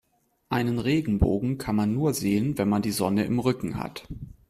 [0.49, 4.07] Einen Regenbogen kann man nur sehen, wenn man die Sonne im Rücken hat.